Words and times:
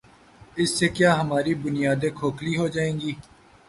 اس 0.55 0.69
سے 0.79 0.87
کیا 0.89 1.11
ہماری 1.19 1.53
بنیادیں 1.63 2.09
کھوکھلی 2.19 2.57
ہو 2.57 2.67
جائیں 2.67 2.93
گی؟ 2.99 3.11